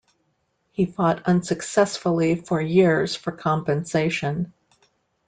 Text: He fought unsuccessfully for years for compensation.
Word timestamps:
He 0.71 0.87
fought 0.87 1.27
unsuccessfully 1.27 2.33
for 2.33 2.59
years 2.59 3.15
for 3.15 3.31
compensation. 3.31 4.51